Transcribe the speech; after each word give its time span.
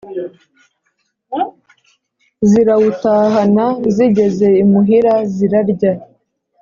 zirawutahana 2.49 3.65
zigeze 3.95 4.47
imuhira 4.63 5.13
zirarya, 5.33 5.91